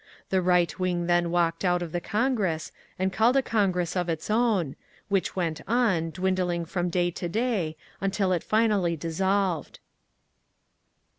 [0.31, 4.31] The Right Wing then walked out of the Congress and called a Congress of its
[4.31, 4.75] own,
[5.09, 9.79] which went on, dwindling from day to day, until it finally dissolved….